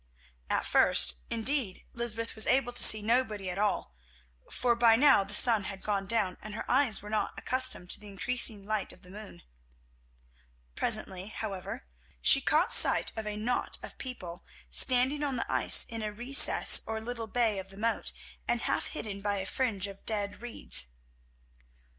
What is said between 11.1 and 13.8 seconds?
however, she caught sight of a knot